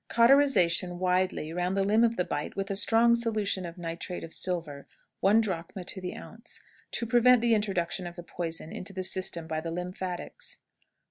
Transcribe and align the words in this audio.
Cauterization 0.09 0.97
widely 0.97 1.53
round 1.53 1.77
the 1.77 1.83
limb 1.85 2.03
of 2.03 2.17
the 2.17 2.25
bite 2.25 2.55
with 2.55 2.71
a 2.71 2.75
strong 2.75 3.13
solution 3.13 3.67
of 3.67 3.77
nitrate 3.77 4.23
of 4.23 4.33
silver, 4.33 4.87
one 5.19 5.41
drachm 5.41 5.83
to 5.85 6.01
the 6.01 6.17
ounce, 6.17 6.59
to 6.89 7.05
prevent 7.05 7.39
the 7.39 7.53
introduction 7.53 8.07
of 8.07 8.15
the 8.15 8.23
poison 8.23 8.71
into 8.71 8.93
the 8.93 9.03
system 9.03 9.45
by 9.45 9.61
the 9.61 9.69
lymphatics. 9.69 10.57